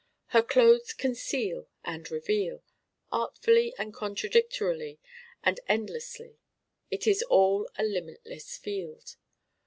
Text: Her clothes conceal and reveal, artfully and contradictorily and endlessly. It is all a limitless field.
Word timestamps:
Her 0.29 0.41
clothes 0.41 0.93
conceal 0.93 1.69
and 1.85 2.09
reveal, 2.09 2.63
artfully 3.11 3.75
and 3.77 3.93
contradictorily 3.93 4.99
and 5.43 5.59
endlessly. 5.67 6.39
It 6.89 7.05
is 7.05 7.21
all 7.21 7.69
a 7.77 7.83
limitless 7.83 8.57
field. 8.57 9.17